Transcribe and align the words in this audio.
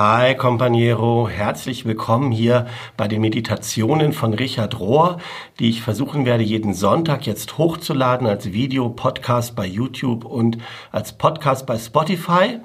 Hi 0.00 0.36
Companiero, 0.36 1.28
herzlich 1.28 1.84
willkommen 1.84 2.30
hier 2.30 2.68
bei 2.96 3.08
den 3.08 3.20
Meditationen 3.20 4.12
von 4.12 4.32
Richard 4.32 4.78
Rohr, 4.78 5.18
die 5.58 5.68
ich 5.70 5.82
versuchen 5.82 6.24
werde, 6.24 6.44
jeden 6.44 6.72
Sonntag 6.72 7.26
jetzt 7.26 7.58
hochzuladen 7.58 8.28
als 8.28 8.52
Video, 8.52 8.90
Podcast 8.90 9.56
bei 9.56 9.66
YouTube 9.66 10.24
und 10.24 10.58
als 10.92 11.14
Podcast 11.14 11.66
bei 11.66 11.76
Spotify. 11.76 12.60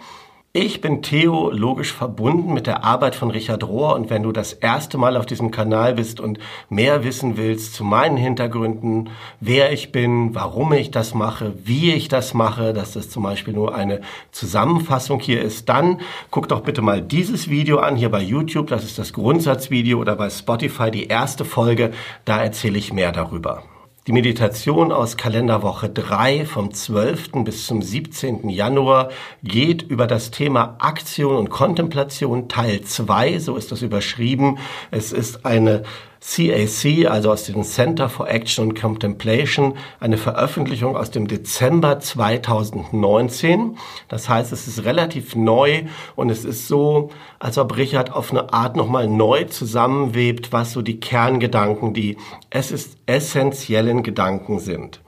Ich 0.56 0.82
bin 0.82 1.02
theologisch 1.02 1.92
verbunden 1.92 2.54
mit 2.54 2.68
der 2.68 2.84
Arbeit 2.84 3.16
von 3.16 3.32
Richard 3.32 3.64
Rohr 3.64 3.96
und 3.96 4.12
wenn 4.12 4.22
du 4.22 4.32
das 4.32 4.54
erste 4.54 5.00
Mal 5.00 5.18
auf 5.18 5.26
diesem 5.26 5.50
Kanal 5.50 5.96
bist 5.96 6.20
und 6.20 6.38
mehr 6.70 7.04
wissen 7.04 7.38
willst 7.38 7.74
zu 7.74 7.84
meinen 7.84 8.18
Hintergründen, 8.18 9.10
wer 9.40 9.74
ich 9.74 9.92
bin, 9.92 10.36
warum 10.36 10.72
ich 10.74 10.92
das 10.92 11.16
mache, 11.16 11.56
wie 11.64 11.92
ich 11.92 12.08
das 12.08 12.36
mache, 12.36 12.72
dass 12.72 12.94
das 12.94 13.10
zum 13.10 13.24
Beispiel 13.24 13.56
nur 13.56 13.74
eine 13.74 14.02
Zusammenfassung 14.32 15.20
hier 15.20 15.42
ist, 15.42 15.70
dann 15.70 16.02
guck 16.30 16.48
doch 16.50 16.62
bitte 16.62 16.84
mal 16.84 17.02
dieses 17.02 17.50
Video 17.50 17.80
an 17.80 17.96
hier 17.96 18.10
bei 18.10 18.22
YouTube, 18.22 18.68
das 18.68 18.84
ist 18.84 19.00
das 19.00 19.12
Grundsatzvideo 19.12 20.00
oder 20.00 20.16
bei 20.16 20.30
Spotify 20.30 20.92
die 20.92 21.08
erste 21.08 21.46
Folge, 21.46 21.94
da 22.26 22.44
erzähle 22.44 22.78
ich 22.78 22.94
mehr 22.94 23.12
darüber. 23.12 23.64
Die 24.06 24.12
Meditation 24.12 24.92
aus 24.92 25.16
Kalenderwoche 25.16 25.88
3 25.88 26.46
vom 26.46 26.74
12. 26.74 27.46
bis 27.46 27.66
zum 27.66 27.82
17. 27.82 28.50
Januar 28.50 29.12
geht 29.44 29.82
über 29.82 30.08
das 30.08 30.30
Thema 30.30 30.76
Aktion 30.80 31.38
und 31.38 31.50
Kontemplation 31.50 32.50
Teil 32.50 32.82
2, 32.82 33.40
so 33.40 33.56
ist 33.56 33.72
das 33.72 33.82
überschrieben. 33.82 34.58
Es 34.92 35.14
ist 35.14 35.46
eine 35.46 35.84
CAC, 36.26 37.06
also 37.10 37.32
aus 37.32 37.44
dem 37.44 37.64
Center 37.64 38.08
for 38.08 38.30
Action 38.30 38.70
and 38.70 38.80
Contemplation, 38.80 39.76
eine 40.00 40.18
Veröffentlichung 40.18 40.96
aus 40.96 41.12
dem 41.12 41.28
Dezember 41.28 42.00
2019. 42.00 43.78
Das 44.08 44.30
heißt, 44.30 44.54
es 44.54 44.68
ist 44.68 44.86
relativ 44.86 45.36
neu 45.36 45.84
und 46.16 46.30
es 46.30 46.46
ist 46.46 46.68
so, 46.68 47.10
als 47.40 47.58
ob 47.58 47.76
Richard 47.76 48.12
auf 48.12 48.32
eine 48.32 48.54
Art 48.54 48.78
nochmal 48.78 49.08
neu 49.08 49.44
zusammenwebt, 49.46 50.54
was 50.54 50.72
so 50.72 50.82
die 50.82 51.00
Kerngedanken, 51.00 51.94
die 51.94 52.18
es 52.50 52.72
ist 52.72 52.98
essentiellen 53.06 54.02
Gedanken 54.02 54.60
sind. 54.60 55.03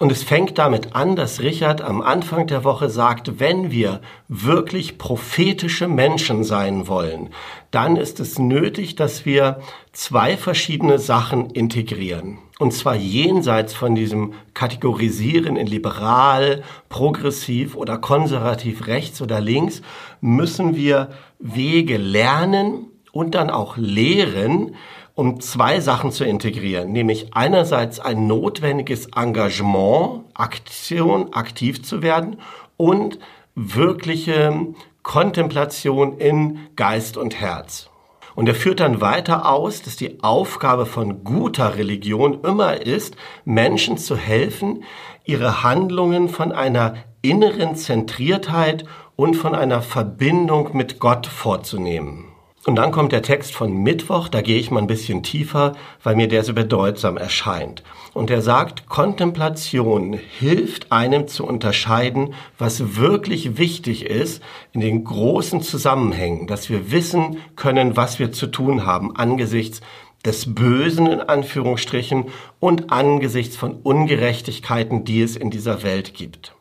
Und 0.00 0.10
es 0.10 0.22
fängt 0.22 0.56
damit 0.56 0.96
an, 0.96 1.14
dass 1.14 1.42
Richard 1.42 1.82
am 1.82 2.00
Anfang 2.00 2.46
der 2.46 2.64
Woche 2.64 2.88
sagt, 2.88 3.38
wenn 3.38 3.70
wir 3.70 4.00
wirklich 4.28 4.96
prophetische 4.96 5.88
Menschen 5.88 6.42
sein 6.42 6.88
wollen, 6.88 7.28
dann 7.70 7.96
ist 7.96 8.18
es 8.18 8.38
nötig, 8.38 8.96
dass 8.96 9.26
wir 9.26 9.60
zwei 9.92 10.38
verschiedene 10.38 10.98
Sachen 10.98 11.50
integrieren. 11.50 12.38
Und 12.58 12.72
zwar 12.72 12.94
jenseits 12.94 13.74
von 13.74 13.94
diesem 13.94 14.32
Kategorisieren 14.54 15.56
in 15.56 15.66
liberal, 15.66 16.62
progressiv 16.88 17.76
oder 17.76 17.98
konservativ 17.98 18.86
rechts 18.86 19.20
oder 19.20 19.38
links, 19.42 19.82
müssen 20.22 20.76
wir 20.76 21.10
Wege 21.38 21.98
lernen 21.98 22.86
und 23.12 23.34
dann 23.34 23.50
auch 23.50 23.76
lehren, 23.76 24.76
um 25.20 25.38
zwei 25.38 25.80
Sachen 25.80 26.12
zu 26.12 26.24
integrieren, 26.24 26.92
nämlich 26.92 27.34
einerseits 27.34 28.00
ein 28.00 28.26
notwendiges 28.26 29.04
Engagement, 29.14 30.24
Aktion, 30.32 31.34
aktiv 31.34 31.84
zu 31.84 32.00
werden 32.00 32.38
und 32.78 33.18
wirkliche 33.54 34.68
Kontemplation 35.02 36.16
in 36.16 36.60
Geist 36.74 37.18
und 37.18 37.38
Herz. 37.38 37.90
Und 38.34 38.48
er 38.48 38.54
führt 38.54 38.80
dann 38.80 39.02
weiter 39.02 39.46
aus, 39.46 39.82
dass 39.82 39.96
die 39.96 40.22
Aufgabe 40.22 40.86
von 40.86 41.22
guter 41.22 41.76
Religion 41.76 42.40
immer 42.42 42.80
ist, 42.80 43.14
Menschen 43.44 43.98
zu 43.98 44.16
helfen, 44.16 44.84
ihre 45.26 45.62
Handlungen 45.62 46.30
von 46.30 46.50
einer 46.50 46.94
inneren 47.20 47.76
Zentriertheit 47.76 48.86
und 49.16 49.34
von 49.34 49.54
einer 49.54 49.82
Verbindung 49.82 50.74
mit 50.74 50.98
Gott 50.98 51.26
vorzunehmen. 51.26 52.29
Und 52.66 52.76
dann 52.76 52.92
kommt 52.92 53.12
der 53.12 53.22
Text 53.22 53.54
von 53.54 53.72
Mittwoch, 53.72 54.28
da 54.28 54.42
gehe 54.42 54.58
ich 54.58 54.70
mal 54.70 54.80
ein 54.80 54.86
bisschen 54.86 55.22
tiefer, 55.22 55.72
weil 56.02 56.14
mir 56.14 56.28
der 56.28 56.44
so 56.44 56.52
bedeutsam 56.52 57.16
erscheint. 57.16 57.82
Und 58.12 58.30
er 58.30 58.42
sagt, 58.42 58.86
Kontemplation 58.86 60.12
hilft 60.12 60.92
einem 60.92 61.26
zu 61.26 61.46
unterscheiden, 61.46 62.34
was 62.58 62.96
wirklich 62.96 63.56
wichtig 63.56 64.04
ist 64.04 64.42
in 64.72 64.82
den 64.82 65.04
großen 65.04 65.62
Zusammenhängen, 65.62 66.46
dass 66.46 66.68
wir 66.68 66.92
wissen 66.92 67.38
können, 67.56 67.96
was 67.96 68.18
wir 68.18 68.30
zu 68.30 68.46
tun 68.46 68.84
haben 68.84 69.16
angesichts 69.16 69.80
des 70.24 70.54
Bösen 70.54 71.06
in 71.06 71.20
Anführungsstrichen 71.20 72.26
und 72.58 72.92
angesichts 72.92 73.56
von 73.56 73.76
Ungerechtigkeiten, 73.82 75.04
die 75.04 75.22
es 75.22 75.34
in 75.34 75.50
dieser 75.50 75.82
Welt 75.82 76.12
gibt. 76.12 76.54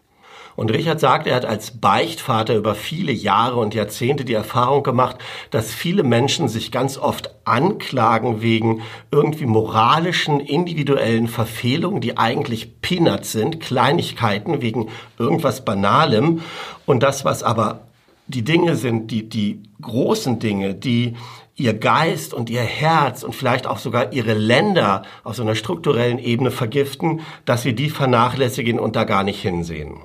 Und 0.59 0.73
Richard 0.73 0.99
sagt, 0.99 1.25
er 1.25 1.37
hat 1.37 1.45
als 1.45 1.79
Beichtvater 1.79 2.53
über 2.53 2.75
viele 2.75 3.13
Jahre 3.13 3.55
und 3.61 3.73
Jahrzehnte 3.73 4.25
die 4.25 4.33
Erfahrung 4.33 4.83
gemacht, 4.83 5.15
dass 5.51 5.73
viele 5.73 6.03
Menschen 6.03 6.49
sich 6.49 6.69
ganz 6.69 6.97
oft 6.97 7.33
anklagen 7.45 8.41
wegen 8.41 8.81
irgendwie 9.09 9.45
moralischen, 9.45 10.41
individuellen 10.41 11.29
Verfehlungen, 11.29 12.01
die 12.01 12.17
eigentlich 12.17 12.81
Peanuts 12.81 13.31
sind, 13.31 13.61
Kleinigkeiten 13.61 14.61
wegen 14.61 14.89
irgendwas 15.17 15.63
Banalem. 15.63 16.41
Und 16.85 17.03
das, 17.03 17.23
was 17.23 17.41
aber 17.41 17.87
die 18.27 18.43
Dinge 18.43 18.75
sind, 18.75 19.11
die, 19.11 19.29
die 19.29 19.63
großen 19.81 20.39
Dinge, 20.39 20.75
die 20.75 21.15
ihr 21.55 21.73
Geist 21.73 22.33
und 22.33 22.49
ihr 22.49 22.63
Herz 22.63 23.23
und 23.23 23.33
vielleicht 23.33 23.65
auch 23.65 23.77
sogar 23.77 24.11
ihre 24.11 24.33
Länder 24.33 25.03
auf 25.23 25.37
so 25.37 25.41
einer 25.41 25.55
strukturellen 25.55 26.19
Ebene 26.19 26.51
vergiften, 26.51 27.21
dass 27.45 27.61
sie 27.61 27.75
die 27.75 27.89
vernachlässigen 27.89 28.77
und 28.77 28.97
da 28.97 29.05
gar 29.05 29.23
nicht 29.23 29.41
hinsehen. 29.41 30.01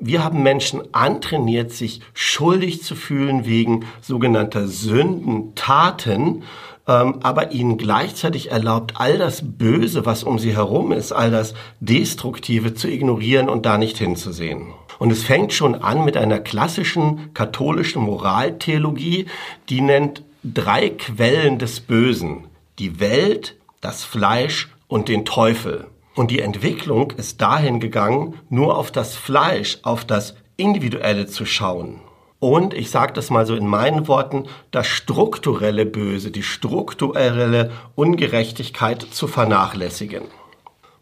Wir 0.00 0.22
haben 0.22 0.44
Menschen 0.44 0.94
antrainiert, 0.94 1.72
sich 1.72 2.02
schuldig 2.14 2.84
zu 2.84 2.94
fühlen 2.94 3.46
wegen 3.46 3.84
sogenannter 4.00 4.68
Sündentaten, 4.68 6.44
ähm, 6.86 7.16
aber 7.24 7.50
ihnen 7.50 7.78
gleichzeitig 7.78 8.52
erlaubt, 8.52 8.92
all 8.94 9.18
das 9.18 9.42
Böse, 9.42 10.06
was 10.06 10.22
um 10.22 10.38
sie 10.38 10.54
herum 10.54 10.92
ist, 10.92 11.10
all 11.10 11.32
das 11.32 11.54
Destruktive 11.80 12.74
zu 12.74 12.88
ignorieren 12.88 13.48
und 13.48 13.66
da 13.66 13.76
nicht 13.76 13.98
hinzusehen. 13.98 14.68
Und 15.00 15.10
es 15.10 15.24
fängt 15.24 15.52
schon 15.52 15.74
an 15.74 16.04
mit 16.04 16.16
einer 16.16 16.38
klassischen 16.38 17.34
katholischen 17.34 18.02
Moraltheologie, 18.02 19.26
die 19.68 19.80
nennt 19.80 20.22
drei 20.44 20.90
Quellen 20.90 21.58
des 21.58 21.80
Bösen. 21.80 22.44
Die 22.78 23.00
Welt, 23.00 23.56
das 23.80 24.04
Fleisch 24.04 24.68
und 24.86 25.08
den 25.08 25.24
Teufel. 25.24 25.88
Und 26.18 26.32
die 26.32 26.40
Entwicklung 26.40 27.12
ist 27.12 27.40
dahin 27.40 27.78
gegangen, 27.78 28.40
nur 28.50 28.76
auf 28.76 28.90
das 28.90 29.14
Fleisch, 29.14 29.78
auf 29.84 30.04
das 30.04 30.34
Individuelle 30.56 31.28
zu 31.28 31.46
schauen. 31.46 32.00
Und 32.40 32.74
ich 32.74 32.90
sage 32.90 33.12
das 33.12 33.30
mal 33.30 33.46
so 33.46 33.54
in 33.54 33.68
meinen 33.68 34.08
Worten, 34.08 34.48
das 34.72 34.88
strukturelle 34.88 35.86
Böse, 35.86 36.32
die 36.32 36.42
strukturelle 36.42 37.70
Ungerechtigkeit 37.94 39.00
zu 39.00 39.28
vernachlässigen. 39.28 40.24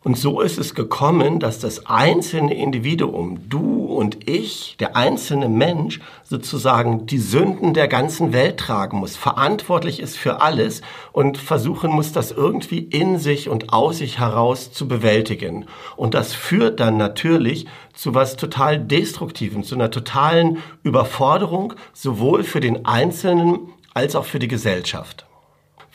Und 0.07 0.17
so 0.17 0.41
ist 0.41 0.57
es 0.57 0.77
gekommen, 0.77 1.41
dass 1.41 1.59
das 1.59 1.87
einzelne 1.87 2.55
Individuum, 2.55 3.41
du 3.49 3.87
und 3.87 4.31
ich, 4.31 4.77
der 4.79 4.95
einzelne 4.95 5.49
Mensch, 5.49 5.99
sozusagen 6.23 7.07
die 7.07 7.19
Sünden 7.19 7.75
der 7.75 7.89
ganzen 7.89 8.33
Welt 8.33 8.59
tragen 8.59 8.99
muss, 8.99 9.17
verantwortlich 9.17 9.99
ist 9.99 10.17
für 10.17 10.41
alles 10.41 10.83
und 11.11 11.39
versuchen 11.39 11.91
muss, 11.91 12.13
das 12.13 12.31
irgendwie 12.31 12.79
in 12.79 13.19
sich 13.19 13.49
und 13.49 13.73
aus 13.73 13.99
sich 13.99 14.21
heraus 14.21 14.71
zu 14.71 14.87
bewältigen. 14.87 15.67
Und 15.97 16.15
das 16.15 16.35
führt 16.35 16.79
dann 16.79 16.97
natürlich 16.97 17.67
zu 17.93 18.15
was 18.15 18.37
total 18.37 18.79
Destruktivem, 18.79 19.65
zu 19.65 19.75
einer 19.75 19.91
totalen 19.91 20.59
Überforderung, 20.85 21.73
sowohl 21.93 22.45
für 22.45 22.61
den 22.61 22.87
Einzelnen 22.87 23.59
als 23.93 24.15
auch 24.15 24.25
für 24.25 24.39
die 24.39 24.47
Gesellschaft. 24.47 25.26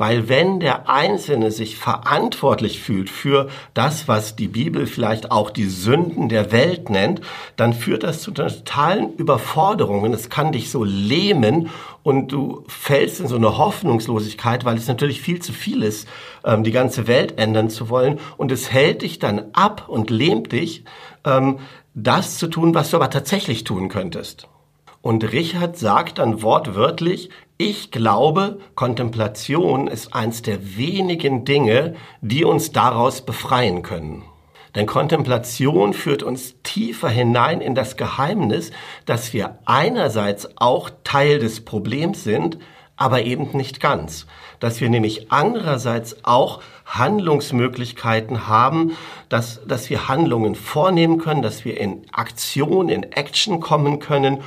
Weil 0.01 0.29
wenn 0.29 0.59
der 0.59 0.89
Einzelne 0.89 1.51
sich 1.51 1.77
verantwortlich 1.77 2.81
fühlt 2.81 3.07
für 3.07 3.49
das, 3.75 4.07
was 4.07 4.35
die 4.35 4.47
Bibel 4.47 4.87
vielleicht 4.87 5.29
auch 5.29 5.51
die 5.51 5.67
Sünden 5.67 6.27
der 6.27 6.51
Welt 6.51 6.89
nennt, 6.89 7.21
dann 7.55 7.71
führt 7.71 8.01
das 8.01 8.23
zu 8.23 8.31
totalen 8.31 9.13
Überforderungen. 9.17 10.11
Es 10.11 10.31
kann 10.31 10.53
dich 10.53 10.71
so 10.71 10.83
lähmen 10.83 11.69
und 12.01 12.31
du 12.31 12.63
fällst 12.67 13.19
in 13.19 13.27
so 13.27 13.35
eine 13.35 13.59
Hoffnungslosigkeit, 13.59 14.65
weil 14.65 14.77
es 14.77 14.87
natürlich 14.87 15.21
viel 15.21 15.39
zu 15.39 15.53
viel 15.53 15.83
ist, 15.83 16.07
ähm, 16.43 16.63
die 16.63 16.71
ganze 16.71 17.05
Welt 17.05 17.37
ändern 17.37 17.69
zu 17.69 17.89
wollen. 17.89 18.19
Und 18.37 18.51
es 18.51 18.71
hält 18.71 19.03
dich 19.03 19.19
dann 19.19 19.51
ab 19.53 19.85
und 19.87 20.09
lähmt 20.09 20.51
dich, 20.51 20.83
ähm, 21.25 21.59
das 21.93 22.39
zu 22.39 22.47
tun, 22.47 22.73
was 22.73 22.89
du 22.89 22.97
aber 22.97 23.11
tatsächlich 23.11 23.65
tun 23.65 23.87
könntest. 23.87 24.47
Und 25.03 25.31
Richard 25.31 25.77
sagt 25.77 26.19
dann 26.19 26.41
wortwörtlich, 26.41 27.29
ich 27.63 27.91
glaube, 27.91 28.57
Kontemplation 28.73 29.85
ist 29.85 30.15
eins 30.15 30.41
der 30.41 30.77
wenigen 30.77 31.45
Dinge, 31.45 31.93
die 32.19 32.43
uns 32.43 32.71
daraus 32.71 33.21
befreien 33.21 33.83
können. 33.83 34.23
Denn 34.73 34.87
Kontemplation 34.87 35.93
führt 35.93 36.23
uns 36.23 36.55
tiefer 36.63 37.09
hinein 37.09 37.61
in 37.61 37.75
das 37.75 37.97
Geheimnis, 37.97 38.71
dass 39.05 39.31
wir 39.31 39.59
einerseits 39.65 40.49
auch 40.55 40.89
Teil 41.03 41.37
des 41.37 41.63
Problems 41.63 42.23
sind, 42.23 42.57
aber 42.95 43.21
eben 43.25 43.55
nicht 43.55 43.79
ganz. 43.79 44.25
Dass 44.59 44.81
wir 44.81 44.89
nämlich 44.89 45.31
andererseits 45.31 46.25
auch 46.25 46.63
Handlungsmöglichkeiten 46.87 48.47
haben, 48.47 48.97
dass, 49.29 49.61
dass 49.67 49.87
wir 49.91 50.07
Handlungen 50.07 50.55
vornehmen 50.55 51.19
können, 51.19 51.43
dass 51.43 51.63
wir 51.63 51.79
in 51.79 52.07
Aktion, 52.11 52.89
in 52.89 53.03
Action 53.03 53.59
kommen 53.59 53.99
können 53.99 54.41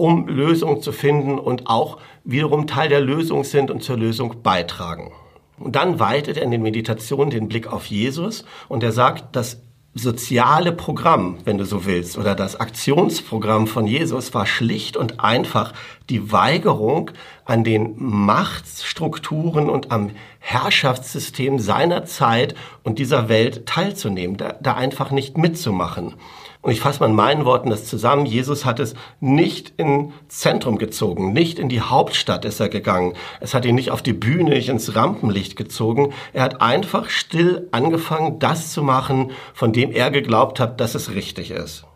um 0.00 0.26
Lösungen 0.28 0.80
zu 0.80 0.92
finden 0.92 1.38
und 1.38 1.66
auch 1.66 1.98
wiederum 2.24 2.66
Teil 2.66 2.88
der 2.88 3.00
Lösung 3.00 3.44
sind 3.44 3.70
und 3.70 3.82
zur 3.82 3.96
Lösung 3.96 4.42
beitragen. 4.42 5.12
Und 5.58 5.76
dann 5.76 6.00
weitet 6.00 6.38
er 6.38 6.42
in 6.42 6.50
den 6.50 6.62
Meditationen 6.62 7.30
den 7.30 7.48
Blick 7.48 7.66
auf 7.66 7.86
Jesus 7.86 8.44
und 8.68 8.82
er 8.82 8.92
sagt, 8.92 9.36
das 9.36 9.60
soziale 9.94 10.70
Programm, 10.72 11.38
wenn 11.44 11.58
du 11.58 11.64
so 11.64 11.84
willst, 11.84 12.16
oder 12.16 12.34
das 12.34 12.58
Aktionsprogramm 12.60 13.66
von 13.66 13.86
Jesus 13.86 14.32
war 14.34 14.46
schlicht 14.46 14.96
und 14.96 15.20
einfach 15.20 15.72
die 16.08 16.30
Weigerung, 16.32 17.10
an 17.44 17.64
den 17.64 17.94
Machtstrukturen 17.96 19.68
und 19.68 19.90
am 19.90 20.10
Herrschaftssystem 20.38 21.58
seiner 21.58 22.04
Zeit 22.04 22.54
und 22.84 23.00
dieser 23.00 23.28
Welt 23.28 23.66
teilzunehmen, 23.66 24.36
da, 24.36 24.54
da 24.62 24.74
einfach 24.74 25.10
nicht 25.10 25.36
mitzumachen. 25.36 26.14
Und 26.62 26.72
ich 26.72 26.80
fasse 26.80 27.00
mal 27.00 27.08
in 27.08 27.14
meinen 27.14 27.46
Worten 27.46 27.70
das 27.70 27.86
zusammen. 27.86 28.26
Jesus 28.26 28.66
hat 28.66 28.80
es 28.80 28.94
nicht 29.18 29.72
ins 29.78 30.12
Zentrum 30.28 30.76
gezogen, 30.76 31.32
nicht 31.32 31.58
in 31.58 31.70
die 31.70 31.80
Hauptstadt 31.80 32.44
ist 32.44 32.60
er 32.60 32.68
gegangen. 32.68 33.14
Es 33.40 33.54
hat 33.54 33.64
ihn 33.64 33.74
nicht 33.74 33.90
auf 33.90 34.02
die 34.02 34.12
Bühne, 34.12 34.50
nicht 34.50 34.68
ins 34.68 34.94
Rampenlicht 34.94 35.56
gezogen. 35.56 36.12
Er 36.34 36.42
hat 36.42 36.60
einfach 36.60 37.08
still 37.08 37.68
angefangen, 37.70 38.38
das 38.38 38.72
zu 38.72 38.82
machen, 38.82 39.32
von 39.54 39.72
dem 39.72 39.90
er 39.90 40.10
geglaubt 40.10 40.60
hat, 40.60 40.80
dass 40.80 40.94
es 40.94 41.14
richtig 41.14 41.50
ist. 41.50 41.86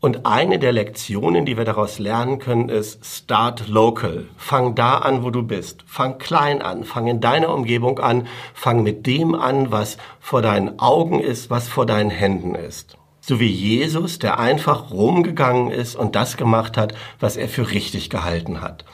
Und 0.00 0.26
eine 0.26 0.58
der 0.58 0.72
Lektionen, 0.72 1.46
die 1.46 1.56
wir 1.56 1.64
daraus 1.64 1.98
lernen 1.98 2.38
können, 2.38 2.68
ist 2.68 3.04
Start 3.04 3.68
Local. 3.68 4.26
Fang 4.36 4.74
da 4.74 4.98
an, 4.98 5.22
wo 5.24 5.30
du 5.30 5.42
bist. 5.42 5.84
Fang 5.86 6.18
klein 6.18 6.62
an. 6.62 6.84
Fang 6.84 7.06
in 7.06 7.20
deiner 7.20 7.52
Umgebung 7.54 7.98
an. 7.98 8.26
Fang 8.54 8.82
mit 8.82 9.06
dem 9.06 9.34
an, 9.34 9.70
was 9.70 9.98
vor 10.18 10.40
deinen 10.40 10.78
Augen 10.78 11.20
ist, 11.20 11.50
was 11.50 11.68
vor 11.68 11.84
deinen 11.84 12.10
Händen 12.10 12.54
ist 12.54 12.96
so 13.30 13.38
wie 13.38 13.46
Jesus, 13.46 14.18
der 14.18 14.40
einfach 14.40 14.90
rumgegangen 14.90 15.70
ist 15.70 15.94
und 15.94 16.16
das 16.16 16.36
gemacht 16.36 16.76
hat, 16.76 16.94
was 17.20 17.36
er 17.36 17.48
für 17.48 17.70
richtig 17.70 18.10
gehalten 18.10 18.60
hat. 18.60 18.84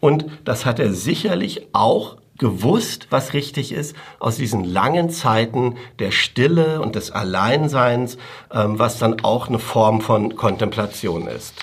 Und 0.00 0.26
das 0.44 0.66
hat 0.66 0.80
er 0.80 0.92
sicherlich 0.92 1.68
auch 1.72 2.16
gewusst, 2.36 3.06
was 3.10 3.32
richtig 3.32 3.70
ist, 3.70 3.94
aus 4.18 4.38
diesen 4.38 4.64
langen 4.64 5.08
Zeiten 5.08 5.76
der 6.00 6.10
Stille 6.10 6.80
und 6.80 6.96
des 6.96 7.12
Alleinseins, 7.12 8.18
ähm, 8.52 8.76
was 8.76 8.98
dann 8.98 9.20
auch 9.22 9.46
eine 9.46 9.60
Form 9.60 10.00
von 10.00 10.34
Kontemplation 10.34 11.28
ist. 11.28 11.54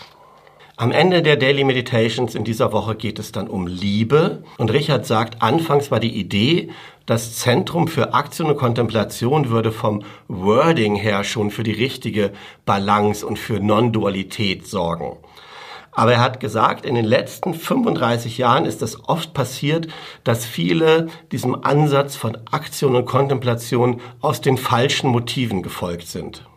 Am 0.75 0.91
Ende 0.91 1.21
der 1.21 1.37
Daily 1.37 1.63
Meditations 1.63 2.33
in 2.33 2.43
dieser 2.43 2.71
Woche 2.71 2.95
geht 2.95 3.19
es 3.19 3.31
dann 3.31 3.47
um 3.47 3.67
Liebe. 3.67 4.43
Und 4.57 4.73
Richard 4.73 5.05
sagt, 5.05 5.43
anfangs 5.43 5.91
war 5.91 5.99
die 5.99 6.19
Idee, 6.19 6.71
das 7.05 7.35
Zentrum 7.35 7.87
für 7.87 8.15
Aktion 8.15 8.49
und 8.49 8.57
Kontemplation 8.57 9.49
würde 9.49 9.71
vom 9.71 10.01
Wording 10.27 10.95
her 10.95 11.23
schon 11.23 11.51
für 11.51 11.61
die 11.61 11.73
richtige 11.73 12.31
Balance 12.65 13.23
und 13.25 13.37
für 13.37 13.59
Non-Dualität 13.59 14.65
sorgen. 14.65 15.17
Aber 15.91 16.13
er 16.13 16.21
hat 16.21 16.39
gesagt, 16.39 16.87
in 16.87 16.95
den 16.95 17.05
letzten 17.05 17.53
35 17.53 18.39
Jahren 18.39 18.65
ist 18.65 18.81
es 18.81 19.07
oft 19.07 19.35
passiert, 19.35 19.89
dass 20.23 20.43
viele 20.43 21.09
diesem 21.31 21.63
Ansatz 21.63 22.15
von 22.15 22.35
Aktion 22.49 22.95
und 22.95 23.05
Kontemplation 23.05 24.01
aus 24.21 24.41
den 24.41 24.57
falschen 24.57 25.11
Motiven 25.11 25.61
gefolgt 25.61 26.07
sind. 26.07 26.47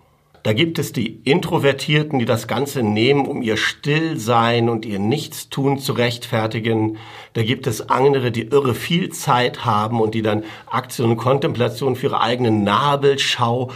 Da 0.46 0.52
gibt 0.52 0.78
es 0.78 0.92
die 0.92 1.22
Introvertierten, 1.24 2.20
die 2.20 2.24
das 2.24 2.46
Ganze 2.46 2.84
nehmen, 2.84 3.26
um 3.26 3.42
ihr 3.42 3.56
Stillsein 3.56 4.68
und 4.68 4.86
ihr 4.86 5.00
Nichtstun 5.00 5.80
zu 5.80 5.92
rechtfertigen. 5.92 6.98
Da 7.32 7.42
gibt 7.42 7.66
es 7.66 7.90
andere, 7.90 8.30
die 8.30 8.42
irre 8.42 8.76
viel 8.76 9.08
Zeit 9.08 9.64
haben 9.64 10.00
und 10.00 10.14
die 10.14 10.22
dann 10.22 10.44
Aktion 10.68 11.10
und 11.10 11.16
Kontemplation 11.16 11.96
für 11.96 12.06
ihre 12.06 12.20
eigene 12.20 12.52
Nabelschau 12.52 13.72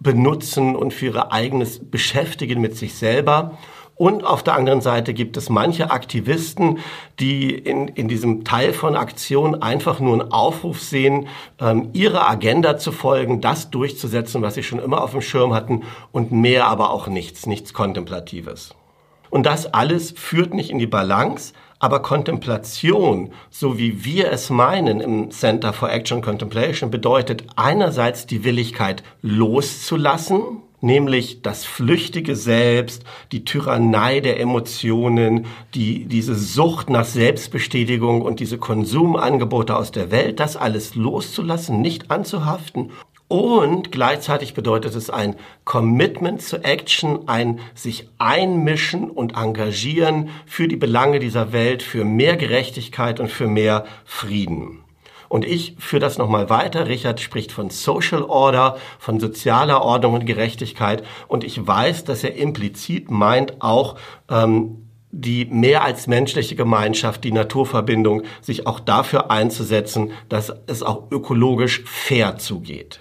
benutzen 0.00 0.76
und 0.76 0.94
für 0.94 1.08
ihre 1.08 1.30
eigenes 1.30 1.78
Beschäftigen 1.90 2.62
mit 2.62 2.74
sich 2.74 2.94
selber. 2.94 3.58
Und 3.98 4.24
auf 4.24 4.44
der 4.44 4.54
anderen 4.54 4.80
Seite 4.80 5.12
gibt 5.12 5.36
es 5.36 5.50
manche 5.50 5.90
Aktivisten, 5.90 6.78
die 7.18 7.52
in, 7.52 7.88
in 7.88 8.06
diesem 8.06 8.44
Teil 8.44 8.72
von 8.72 8.94
Aktion 8.94 9.60
einfach 9.60 9.98
nur 9.98 10.20
einen 10.20 10.30
Aufruf 10.32 10.80
sehen, 10.80 11.26
ähm, 11.60 11.90
ihrer 11.94 12.30
Agenda 12.30 12.78
zu 12.78 12.92
folgen, 12.92 13.40
das 13.40 13.70
durchzusetzen, 13.70 14.40
was 14.40 14.54
sie 14.54 14.62
schon 14.62 14.78
immer 14.78 15.02
auf 15.02 15.10
dem 15.10 15.20
Schirm 15.20 15.52
hatten 15.52 15.82
und 16.12 16.30
mehr 16.30 16.68
aber 16.68 16.90
auch 16.90 17.08
nichts, 17.08 17.46
nichts 17.46 17.74
Kontemplatives. 17.74 18.72
Und 19.30 19.46
das 19.46 19.74
alles 19.74 20.12
führt 20.12 20.54
nicht 20.54 20.70
in 20.70 20.78
die 20.78 20.86
Balance, 20.86 21.52
aber 21.80 22.00
Kontemplation, 22.00 23.32
so 23.50 23.78
wie 23.78 24.04
wir 24.04 24.30
es 24.30 24.48
meinen 24.48 25.00
im 25.00 25.32
Center 25.32 25.72
for 25.72 25.90
Action 25.90 26.22
Contemplation, 26.22 26.92
bedeutet 26.92 27.44
einerseits 27.56 28.26
die 28.26 28.44
Willigkeit 28.44 29.02
loszulassen, 29.22 30.62
nämlich 30.80 31.42
das 31.42 31.64
flüchtige 31.64 32.36
Selbst, 32.36 33.04
die 33.32 33.44
Tyrannei 33.44 34.20
der 34.20 34.40
Emotionen, 34.40 35.46
die, 35.74 36.04
diese 36.04 36.34
Sucht 36.34 36.90
nach 36.90 37.04
Selbstbestätigung 37.04 38.22
und 38.22 38.40
diese 38.40 38.58
Konsumangebote 38.58 39.76
aus 39.76 39.92
der 39.92 40.10
Welt, 40.10 40.40
das 40.40 40.56
alles 40.56 40.94
loszulassen, 40.94 41.80
nicht 41.80 42.10
anzuhaften. 42.10 42.90
Und 43.28 43.92
gleichzeitig 43.92 44.54
bedeutet 44.54 44.94
es 44.94 45.10
ein 45.10 45.36
Commitment 45.64 46.40
zu 46.40 46.64
Action, 46.64 47.28
ein 47.28 47.60
sich 47.74 48.08
einmischen 48.16 49.10
und 49.10 49.36
engagieren 49.36 50.30
für 50.46 50.66
die 50.66 50.76
Belange 50.76 51.18
dieser 51.18 51.52
Welt, 51.52 51.82
für 51.82 52.06
mehr 52.06 52.36
Gerechtigkeit 52.36 53.20
und 53.20 53.30
für 53.30 53.46
mehr 53.46 53.84
Frieden. 54.06 54.80
Und 55.28 55.44
ich 55.44 55.76
führe 55.78 56.00
das 56.00 56.18
nochmal 56.18 56.50
weiter. 56.50 56.86
Richard 56.86 57.20
spricht 57.20 57.52
von 57.52 57.70
Social 57.70 58.22
Order, 58.22 58.78
von 58.98 59.20
sozialer 59.20 59.82
Ordnung 59.82 60.14
und 60.14 60.26
Gerechtigkeit. 60.26 61.04
Und 61.26 61.44
ich 61.44 61.66
weiß, 61.66 62.04
dass 62.04 62.24
er 62.24 62.36
implizit 62.36 63.10
meint 63.10 63.60
auch, 63.60 63.96
ähm, 64.30 64.88
die 65.10 65.46
mehr 65.46 65.84
als 65.84 66.06
menschliche 66.06 66.54
Gemeinschaft, 66.54 67.24
die 67.24 67.32
Naturverbindung, 67.32 68.22
sich 68.42 68.66
auch 68.66 68.80
dafür 68.80 69.30
einzusetzen, 69.30 70.12
dass 70.28 70.52
es 70.66 70.82
auch 70.82 71.10
ökologisch 71.10 71.82
fair 71.84 72.36
zugeht. 72.38 73.00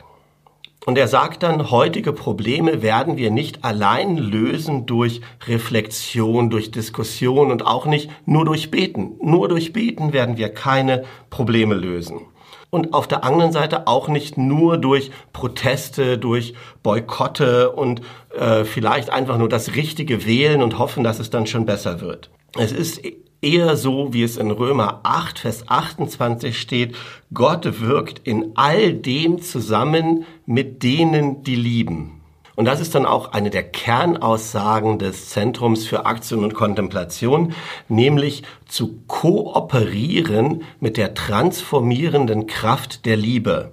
Und 0.87 0.97
er 0.97 1.09
sagt 1.09 1.43
dann, 1.43 1.69
heutige 1.69 2.13
Probleme 2.13 2.81
werden 2.81 3.17
wir 3.17 3.29
nicht 3.29 3.65
allein 3.65 4.15
lösen 4.15 4.85
durch 4.85 5.19
Reflexion, 5.45 6.49
durch 6.49 6.71
Diskussion 6.71 7.51
und 7.51 7.65
auch 7.65 7.87
nicht 7.87 8.09
nur 8.25 8.45
durch 8.45 8.71
Beten. 8.71 9.17
Nur 9.21 9.49
durch 9.49 9.73
Beten 9.73 10.13
werden 10.13 10.37
wir 10.37 10.47
keine 10.47 11.03
Probleme 11.29 11.75
lösen. 11.75 12.21
Und 12.69 12.93
auf 12.93 13.05
der 13.05 13.25
anderen 13.25 13.51
Seite 13.51 13.85
auch 13.85 14.07
nicht 14.07 14.37
nur 14.37 14.77
durch 14.77 15.11
Proteste, 15.33 16.17
durch 16.17 16.53
Boykotte 16.83 17.71
und 17.71 17.99
äh, 18.39 18.63
vielleicht 18.63 19.09
einfach 19.09 19.37
nur 19.37 19.49
das 19.49 19.75
Richtige 19.75 20.25
wählen 20.25 20.63
und 20.63 20.79
hoffen, 20.79 21.03
dass 21.03 21.19
es 21.19 21.29
dann 21.29 21.47
schon 21.47 21.65
besser 21.65 21.99
wird. 21.99 22.29
Es 22.57 22.71
ist 22.71 23.01
eher 23.41 23.77
so, 23.77 24.13
wie 24.13 24.23
es 24.23 24.37
in 24.37 24.51
Römer 24.51 25.01
8, 25.03 25.39
Vers 25.39 25.63
28 25.67 26.59
steht, 26.59 26.95
Gott 27.33 27.81
wirkt 27.81 28.19
in 28.27 28.51
all 28.55 28.93
dem 28.93 29.41
zusammen 29.41 30.25
mit 30.45 30.83
denen, 30.83 31.43
die 31.43 31.55
lieben. 31.55 32.21
Und 32.55 32.65
das 32.65 32.79
ist 32.79 32.95
dann 32.95 33.05
auch 33.05 33.33
eine 33.33 33.51
der 33.51 33.61
Kernaussagen 33.61 34.97
des 34.97 35.29
Zentrums 35.29 35.85
für 35.85 36.07
Aktion 36.07 36.43
und 36.43 36.55
Kontemplation, 36.55 37.53
nämlich 37.87 38.41
zu 38.65 39.03
kooperieren 39.05 40.63
mit 40.79 40.97
der 40.97 41.13
transformierenden 41.13 42.47
Kraft 42.47 43.05
der 43.05 43.15
Liebe. 43.15 43.71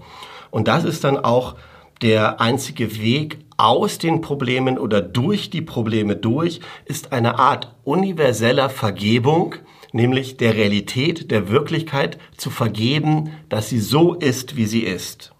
Und 0.51 0.69
das 0.69 0.85
ist 0.85 1.03
dann 1.03 1.17
auch 1.17 1.57
der 2.03 2.43
einzige 2.43 3.01
Weg 3.01 3.44
aus 3.57 3.99
den 3.99 4.21
Problemen 4.21 4.79
oder 4.79 5.01
durch 5.01 5.51
die 5.51 5.63
Probleme 5.63 6.17
durch 6.17 6.61
ist 6.85 7.13
eine 7.13 7.39
Art 7.39 7.75
universeller 7.85 8.69
Vergebung, 8.71 9.57
nämlich 9.93 10.37
der 10.37 10.55
Realität, 10.55 11.31
der 11.31 11.49
Wirklichkeit 11.49 12.19
zu 12.37 12.51
vergeben, 12.51 13.31
dass 13.49 13.69
sie 13.69 13.81
so 13.81 14.15
ist, 14.15 14.57
wie 14.57 14.67
sie 14.67 14.83
ist. 14.83 15.33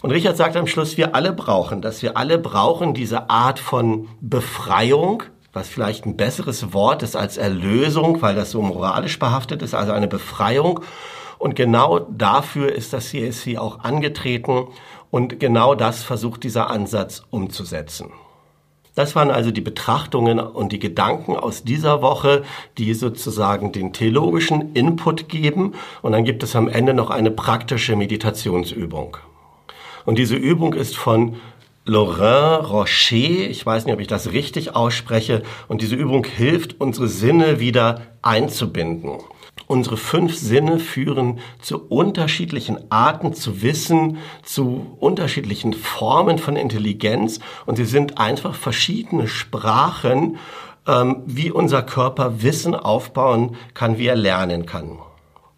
Und 0.00 0.12
Richard 0.12 0.36
sagt 0.36 0.56
am 0.56 0.66
Schluss, 0.66 0.96
wir 0.96 1.14
alle 1.14 1.32
brauchen 1.32 1.82
das. 1.82 2.02
Wir 2.02 2.16
alle 2.16 2.38
brauchen 2.38 2.94
diese 2.94 3.30
Art 3.30 3.58
von 3.58 4.08
Befreiung, 4.20 5.24
was 5.52 5.68
vielleicht 5.68 6.06
ein 6.06 6.16
besseres 6.16 6.72
Wort 6.72 7.02
ist 7.02 7.16
als 7.16 7.36
Erlösung, 7.36 8.22
weil 8.22 8.36
das 8.36 8.52
so 8.52 8.62
moralisch 8.62 9.18
behaftet 9.18 9.62
ist, 9.62 9.74
also 9.74 9.92
eine 9.92 10.06
Befreiung. 10.06 10.80
Und 11.38 11.56
genau 11.56 12.00
dafür 12.00 12.72
ist 12.72 12.92
das 12.92 13.08
CSC 13.08 13.58
auch 13.58 13.80
angetreten 13.80 14.68
und 15.10 15.40
genau 15.40 15.74
das 15.74 16.02
versucht 16.02 16.44
dieser 16.44 16.70
Ansatz 16.70 17.22
umzusetzen. 17.30 18.10
Das 18.98 19.14
waren 19.14 19.30
also 19.30 19.52
die 19.52 19.60
Betrachtungen 19.60 20.40
und 20.40 20.72
die 20.72 20.80
Gedanken 20.80 21.36
aus 21.36 21.62
dieser 21.62 22.02
Woche, 22.02 22.42
die 22.78 22.94
sozusagen 22.94 23.70
den 23.70 23.92
theologischen 23.92 24.72
Input 24.74 25.28
geben. 25.28 25.74
Und 26.02 26.10
dann 26.10 26.24
gibt 26.24 26.42
es 26.42 26.56
am 26.56 26.66
Ende 26.66 26.94
noch 26.94 27.10
eine 27.10 27.30
praktische 27.30 27.94
Meditationsübung. 27.94 29.16
Und 30.04 30.18
diese 30.18 30.34
Übung 30.34 30.74
ist 30.74 30.96
von 30.96 31.36
Laurent 31.84 32.68
Rocher, 32.68 33.48
ich 33.48 33.64
weiß 33.64 33.84
nicht, 33.84 33.94
ob 33.94 34.00
ich 34.00 34.08
das 34.08 34.32
richtig 34.32 34.74
ausspreche, 34.74 35.44
und 35.68 35.80
diese 35.80 35.94
Übung 35.94 36.24
hilft, 36.24 36.80
unsere 36.80 37.06
Sinne 37.06 37.60
wieder 37.60 38.02
einzubinden. 38.20 39.20
Unsere 39.68 39.98
fünf 39.98 40.34
Sinne 40.34 40.78
führen 40.78 41.40
zu 41.60 41.78
unterschiedlichen 41.88 42.90
Arten 42.90 43.34
zu 43.34 43.60
Wissen, 43.60 44.16
zu 44.42 44.96
unterschiedlichen 44.98 45.74
Formen 45.74 46.38
von 46.38 46.56
Intelligenz 46.56 47.38
und 47.66 47.76
sie 47.76 47.84
sind 47.84 48.16
einfach 48.16 48.54
verschiedene 48.54 49.28
Sprachen, 49.28 50.38
ähm, 50.86 51.22
wie 51.26 51.50
unser 51.50 51.82
Körper 51.82 52.42
Wissen 52.42 52.74
aufbauen 52.74 53.56
kann, 53.74 53.98
wie 53.98 54.06
er 54.06 54.16
lernen 54.16 54.64
kann. 54.64 54.98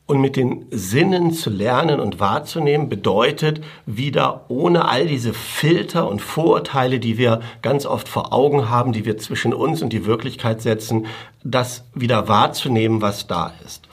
Und 0.06 0.20
mit 0.20 0.34
den 0.34 0.66
Sinnen 0.72 1.32
zu 1.32 1.48
lernen 1.50 2.00
und 2.00 2.18
wahrzunehmen 2.18 2.88
bedeutet 2.88 3.60
wieder 3.86 4.46
ohne 4.48 4.88
all 4.88 5.06
diese 5.06 5.32
Filter 5.32 6.08
und 6.08 6.20
Vorurteile, 6.20 6.98
die 6.98 7.16
wir 7.16 7.42
ganz 7.62 7.86
oft 7.86 8.08
vor 8.08 8.32
Augen 8.32 8.68
haben, 8.68 8.90
die 8.90 9.04
wir 9.04 9.18
zwischen 9.18 9.54
uns 9.54 9.82
und 9.82 9.92
die 9.92 10.06
Wirklichkeit 10.06 10.62
setzen, 10.62 11.06
das 11.44 11.84
wieder 11.94 12.26
wahrzunehmen, 12.26 13.00
was 13.02 13.28
da 13.28 13.52
ist. 13.64 13.89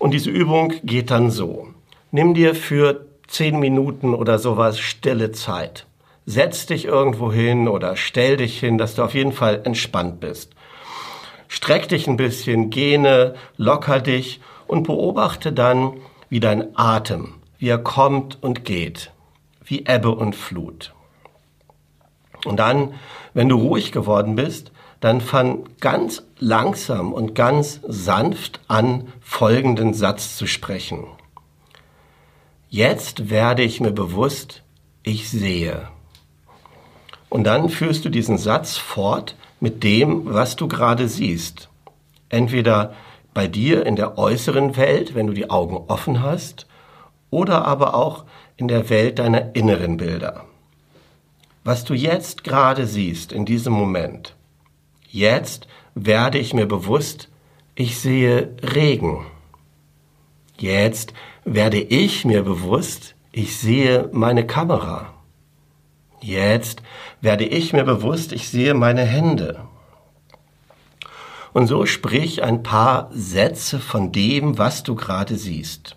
Und 0.00 0.12
diese 0.12 0.30
Übung 0.30 0.72
geht 0.82 1.10
dann 1.10 1.30
so. 1.30 1.68
Nimm 2.10 2.32
dir 2.32 2.54
für 2.54 3.04
zehn 3.28 3.60
Minuten 3.60 4.14
oder 4.14 4.38
sowas 4.38 4.80
stille 4.80 5.30
Zeit. 5.30 5.86
Setz 6.24 6.64
dich 6.64 6.86
irgendwo 6.86 7.30
hin 7.30 7.68
oder 7.68 7.96
stell 7.96 8.38
dich 8.38 8.58
hin, 8.58 8.78
dass 8.78 8.94
du 8.94 9.02
auf 9.02 9.12
jeden 9.12 9.32
Fall 9.32 9.60
entspannt 9.62 10.18
bist. 10.18 10.52
Streck 11.48 11.86
dich 11.88 12.08
ein 12.08 12.16
bisschen, 12.16 12.70
gähne, 12.70 13.34
locker 13.58 14.00
dich 14.00 14.40
und 14.66 14.84
beobachte 14.84 15.52
dann, 15.52 15.92
wie 16.30 16.40
dein 16.40 16.78
Atem, 16.78 17.34
wie 17.58 17.68
er 17.68 17.78
kommt 17.78 18.42
und 18.42 18.64
geht, 18.64 19.12
wie 19.62 19.84
Ebbe 19.86 20.12
und 20.12 20.34
Flut. 20.34 20.94
Und 22.46 22.56
dann, 22.56 22.94
wenn 23.34 23.50
du 23.50 23.56
ruhig 23.56 23.92
geworden 23.92 24.34
bist, 24.34 24.72
dann 25.00 25.20
fang 25.20 25.64
ganz 25.80 26.22
langsam 26.38 27.12
und 27.12 27.34
ganz 27.34 27.80
sanft 27.86 28.60
an, 28.68 29.08
folgenden 29.20 29.94
Satz 29.94 30.36
zu 30.36 30.46
sprechen. 30.46 31.06
Jetzt 32.68 33.30
werde 33.30 33.62
ich 33.62 33.80
mir 33.80 33.92
bewusst, 33.92 34.62
ich 35.02 35.28
sehe. 35.30 35.88
Und 37.28 37.44
dann 37.44 37.68
führst 37.68 38.04
du 38.04 38.10
diesen 38.10 38.38
Satz 38.38 38.76
fort 38.76 39.36
mit 39.58 39.82
dem, 39.82 40.32
was 40.32 40.56
du 40.56 40.68
gerade 40.68 41.08
siehst. 41.08 41.68
Entweder 42.28 42.94
bei 43.32 43.46
dir 43.46 43.86
in 43.86 43.96
der 43.96 44.18
äußeren 44.18 44.76
Welt, 44.76 45.14
wenn 45.14 45.26
du 45.26 45.32
die 45.32 45.50
Augen 45.50 45.76
offen 45.88 46.22
hast, 46.22 46.66
oder 47.30 47.64
aber 47.64 47.94
auch 47.94 48.24
in 48.56 48.68
der 48.68 48.90
Welt 48.90 49.18
deiner 49.18 49.54
inneren 49.54 49.96
Bilder. 49.96 50.44
Was 51.64 51.84
du 51.84 51.94
jetzt 51.94 52.44
gerade 52.44 52.86
siehst 52.86 53.32
in 53.32 53.44
diesem 53.44 53.72
Moment, 53.72 54.34
jetzt 55.10 55.66
werde 55.94 56.38
ich 56.38 56.54
mir 56.54 56.66
bewusst, 56.66 57.28
ich 57.74 57.98
sehe 57.98 58.56
Regen. 58.62 59.26
Jetzt 60.58 61.14
werde 61.44 61.80
ich 61.80 62.24
mir 62.24 62.42
bewusst, 62.42 63.14
ich 63.32 63.56
sehe 63.56 64.08
meine 64.12 64.46
Kamera. 64.46 65.14
Jetzt 66.20 66.82
werde 67.20 67.44
ich 67.44 67.72
mir 67.72 67.84
bewusst, 67.84 68.32
ich 68.32 68.48
sehe 68.48 68.74
meine 68.74 69.04
Hände. 69.04 69.64
Und 71.52 71.66
so 71.66 71.86
sprich 71.86 72.42
ein 72.42 72.62
paar 72.62 73.10
Sätze 73.12 73.80
von 73.80 74.12
dem, 74.12 74.58
was 74.58 74.82
du 74.82 74.94
gerade 74.94 75.36
siehst. 75.36 75.96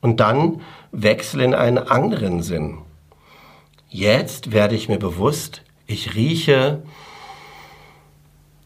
Und 0.00 0.20
dann 0.20 0.62
wechsle 0.92 1.44
in 1.44 1.54
einen 1.54 1.78
anderen 1.78 2.42
Sinn. 2.42 2.78
Jetzt 3.88 4.52
werde 4.52 4.74
ich 4.74 4.88
mir 4.88 4.98
bewusst, 4.98 5.62
ich 5.86 6.14
rieche 6.14 6.82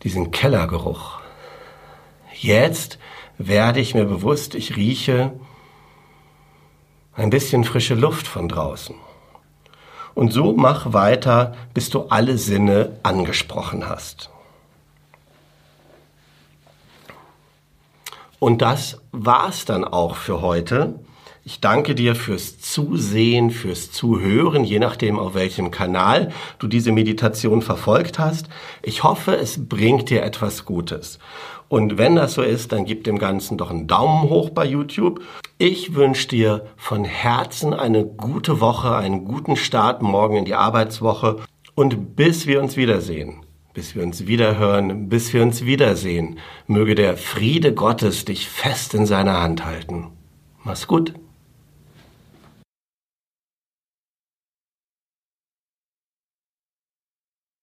diesen 0.04 0.30
Kellergeruch. 0.30 1.18
Jetzt 2.34 2.98
werde 3.38 3.80
ich 3.80 3.94
mir 3.94 4.04
bewusst, 4.04 4.54
ich 4.54 4.76
rieche 4.76 5.32
ein 7.14 7.30
bisschen 7.30 7.64
frische 7.64 7.94
Luft 7.94 8.26
von 8.26 8.48
draußen. 8.48 8.96
Und 10.14 10.32
so 10.32 10.52
mach 10.52 10.92
weiter, 10.92 11.56
bis 11.72 11.90
du 11.90 12.02
alle 12.08 12.38
Sinne 12.38 12.98
angesprochen 13.02 13.88
hast. 13.88 14.30
Und 18.38 18.62
das 18.62 19.00
war's 19.10 19.64
dann 19.64 19.84
auch 19.84 20.16
für 20.16 20.42
heute. 20.42 21.00
Ich 21.46 21.60
danke 21.60 21.94
dir 21.94 22.14
fürs 22.14 22.58
Zusehen, 22.58 23.50
fürs 23.50 23.92
Zuhören, 23.92 24.64
je 24.64 24.78
nachdem, 24.78 25.18
auf 25.18 25.34
welchem 25.34 25.70
Kanal 25.70 26.30
du 26.58 26.66
diese 26.68 26.90
Meditation 26.90 27.60
verfolgt 27.60 28.18
hast. 28.18 28.48
Ich 28.82 29.04
hoffe, 29.04 29.36
es 29.36 29.68
bringt 29.68 30.08
dir 30.08 30.22
etwas 30.22 30.64
Gutes. 30.64 31.18
Und 31.68 31.98
wenn 31.98 32.16
das 32.16 32.32
so 32.32 32.40
ist, 32.40 32.72
dann 32.72 32.86
gib 32.86 33.04
dem 33.04 33.18
Ganzen 33.18 33.58
doch 33.58 33.70
einen 33.70 33.86
Daumen 33.86 34.30
hoch 34.30 34.50
bei 34.50 34.64
YouTube. 34.64 35.20
Ich 35.58 35.94
wünsche 35.94 36.28
dir 36.28 36.66
von 36.76 37.04
Herzen 37.04 37.74
eine 37.74 38.06
gute 38.06 38.62
Woche, 38.62 38.96
einen 38.96 39.26
guten 39.26 39.56
Start 39.56 40.00
morgen 40.00 40.36
in 40.36 40.46
die 40.46 40.54
Arbeitswoche 40.54 41.40
und 41.74 42.16
bis 42.16 42.46
wir 42.46 42.62
uns 42.62 42.76
wiedersehen 42.76 43.40
bis 43.74 43.96
wir 43.96 44.04
uns 44.04 44.28
wiederhören, 44.28 45.08
bis 45.08 45.32
wir 45.32 45.42
uns 45.42 45.64
wiedersehen. 45.64 46.38
Möge 46.68 46.94
der 46.94 47.16
Friede 47.16 47.74
Gottes 47.74 48.24
dich 48.24 48.48
fest 48.48 48.94
in 48.94 49.04
seiner 49.04 49.42
Hand 49.42 49.64
halten. 49.64 50.12
Mach's 50.62 50.86
gut. 50.86 51.12